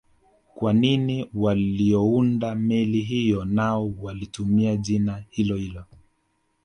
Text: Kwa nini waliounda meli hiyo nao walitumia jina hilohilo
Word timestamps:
Kwa 0.55 0.73
nini 0.73 1.29
waliounda 1.33 2.55
meli 2.55 3.01
hiyo 3.01 3.45
nao 3.45 3.93
walitumia 4.01 4.75
jina 4.75 5.23
hilohilo 5.29 5.85